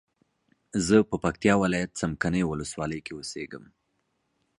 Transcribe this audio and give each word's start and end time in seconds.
زه 0.87 0.95
په 1.09 1.15
پکتیا 1.23 1.53
ولایت 1.63 1.91
څمکنیو 1.99 2.49
ولسوالۍ 2.51 2.99
کی 3.05 3.11
اوسیږم 3.15 3.65